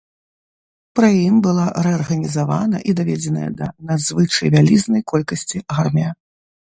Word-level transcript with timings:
Пры 0.99 1.09
ім 1.27 1.35
была 1.47 1.65
рэарганізавана 1.87 2.77
і 2.93 2.97
даведзеная 3.01 3.49
да 3.59 3.67
надзвычай 3.91 4.47
вялізнай 4.57 5.01
колькасці 5.13 5.57
армія. 5.85 6.11